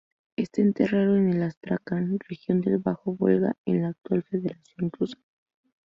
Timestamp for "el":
1.29-1.43